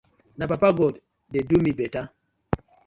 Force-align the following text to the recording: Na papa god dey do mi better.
Na 0.37 0.45
papa 0.51 0.69
god 0.79 0.93
dey 1.31 1.43
do 1.49 1.57
mi 1.63 1.71
better. 1.79 2.03